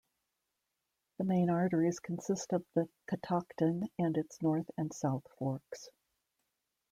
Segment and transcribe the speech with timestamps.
[1.19, 5.89] The main arteries consist of the Catoctin and its North and South Forks.